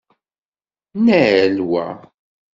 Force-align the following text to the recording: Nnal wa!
Nnal 0.97 1.55
wa! 1.69 1.85